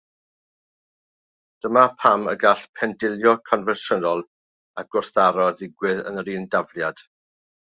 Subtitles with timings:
[1.65, 4.25] Dyna pam y gall pendilio confensiynol
[4.83, 7.07] a gwrthdro ddigwydd yn yr un dafliad.